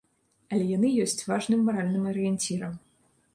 Але 0.53 0.65
яны 0.69 0.89
ёсць 1.05 1.21
важным 1.27 1.61
маральным 1.67 2.09
арыенцірам. 2.13 2.73